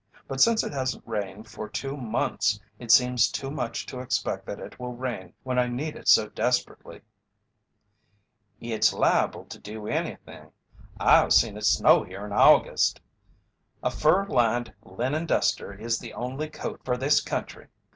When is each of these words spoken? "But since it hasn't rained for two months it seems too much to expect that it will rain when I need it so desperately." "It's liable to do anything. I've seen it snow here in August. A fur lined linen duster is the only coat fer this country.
"But 0.27 0.41
since 0.41 0.63
it 0.63 0.73
hasn't 0.73 1.05
rained 1.05 1.47
for 1.47 1.69
two 1.69 1.95
months 1.95 2.59
it 2.79 2.89
seems 2.91 3.29
too 3.31 3.51
much 3.51 3.85
to 3.85 3.99
expect 3.99 4.47
that 4.47 4.57
it 4.59 4.79
will 4.79 4.93
rain 4.95 5.35
when 5.43 5.59
I 5.59 5.67
need 5.67 5.95
it 5.95 6.07
so 6.07 6.27
desperately." 6.27 7.01
"It's 8.59 8.93
liable 8.93 9.45
to 9.45 9.59
do 9.59 9.85
anything. 9.85 10.53
I've 10.99 11.33
seen 11.33 11.55
it 11.55 11.67
snow 11.67 12.01
here 12.03 12.25
in 12.25 12.31
August. 12.31 12.99
A 13.83 13.91
fur 13.91 14.25
lined 14.25 14.73
linen 14.81 15.27
duster 15.27 15.71
is 15.71 15.99
the 15.99 16.13
only 16.15 16.49
coat 16.49 16.81
fer 16.83 16.97
this 16.97 17.21
country. 17.21 17.67